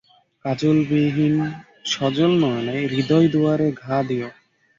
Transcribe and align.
কাজলবিহীন 0.45 1.35
সজলনয়নে 1.85 2.77
হৃদয়দুয়ারে 2.91 3.67
ঘা 3.81 3.97
দিয়ো। 4.07 4.29